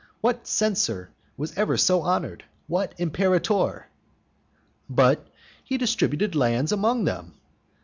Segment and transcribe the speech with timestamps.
[0.19, 2.43] What censor was ever so honoured?
[2.65, 3.85] what imperator?
[4.89, 5.27] "But
[5.63, 7.35] he distributed land among them".